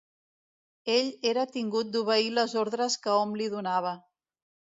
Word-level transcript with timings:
Ell 0.93 1.09
era 1.31 1.43
tingut 1.57 1.91
d'obeir 1.97 2.33
les 2.37 2.57
ordres 2.63 2.97
que 3.05 3.13
hom 3.17 3.37
li 3.43 3.53
donava. 3.57 3.93